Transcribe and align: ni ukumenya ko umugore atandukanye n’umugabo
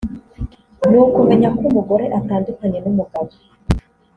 ni 0.89 0.97
ukumenya 1.05 1.49
ko 1.57 1.61
umugore 1.69 2.05
atandukanye 2.19 2.77
n’umugabo 2.81 3.29